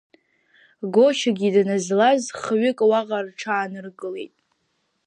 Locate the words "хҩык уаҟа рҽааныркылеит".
2.39-4.33